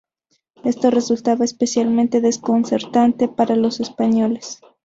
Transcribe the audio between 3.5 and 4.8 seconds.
los españoles.